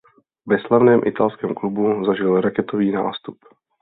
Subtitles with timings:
[0.45, 3.37] Ve slavném italském klubu zažil raketový nástup.